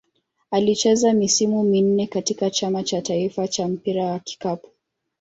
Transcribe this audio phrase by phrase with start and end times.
[0.51, 4.69] Alicheza misimu minne katika Chama cha taifa cha mpira wa kikapu.